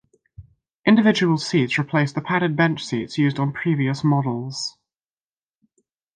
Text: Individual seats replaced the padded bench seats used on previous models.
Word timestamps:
Individual 0.83 1.37
seats 1.37 1.77
replaced 1.77 2.15
the 2.15 2.21
padded 2.21 2.55
bench 2.55 2.83
seats 2.83 3.19
used 3.19 3.37
on 3.37 3.53
previous 3.53 4.03
models. 4.03 4.75